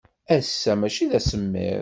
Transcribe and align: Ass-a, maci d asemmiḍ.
Ass-a, 0.35 0.73
maci 0.79 1.05
d 1.11 1.11
asemmiḍ. 1.19 1.79